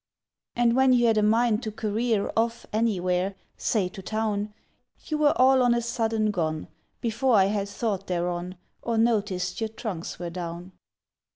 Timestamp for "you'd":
0.93-1.19